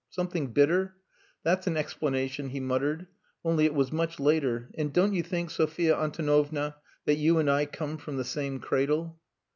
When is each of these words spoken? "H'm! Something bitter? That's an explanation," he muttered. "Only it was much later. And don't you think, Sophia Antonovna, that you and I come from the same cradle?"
"H'm! 0.07 0.15
Something 0.23 0.47
bitter? 0.47 0.95
That's 1.43 1.67
an 1.67 1.77
explanation," 1.77 2.49
he 2.49 2.59
muttered. 2.59 3.05
"Only 3.45 3.65
it 3.65 3.75
was 3.75 3.91
much 3.91 4.19
later. 4.19 4.71
And 4.75 4.91
don't 4.91 5.13
you 5.13 5.21
think, 5.21 5.51
Sophia 5.51 5.95
Antonovna, 5.95 6.77
that 7.05 7.17
you 7.17 7.37
and 7.37 7.47
I 7.51 7.67
come 7.67 7.99
from 7.99 8.17
the 8.17 8.23
same 8.25 8.59
cradle?" 8.59 9.19